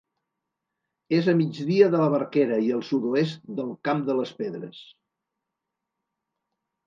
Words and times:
És 1.17 1.27
a 1.33 1.33
migdia 1.41 1.89
de 1.95 1.99
la 2.03 2.07
Barquera 2.13 2.55
i 2.67 2.71
al 2.77 2.81
sud-oest 2.87 3.45
del 3.59 3.69
Camp 3.89 4.01
de 4.07 4.15
les 4.21 4.31
Pedres. 4.39 4.79